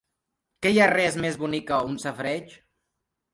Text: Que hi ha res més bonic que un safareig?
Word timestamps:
Que 0.65 0.71
hi 0.75 0.79
ha 0.85 0.87
res 0.91 1.17
més 1.25 1.37
bonic 1.43 1.67
que 1.69 1.79
un 1.91 2.01
safareig? 2.05 2.57